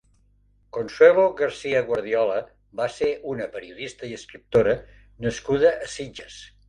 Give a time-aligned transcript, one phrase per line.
[0.77, 2.39] Consuelo García Guardiola
[2.81, 4.75] va ser una periodista i escriptora
[5.27, 6.41] nascuda a Sitges.